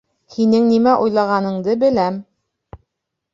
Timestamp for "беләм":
1.85-2.19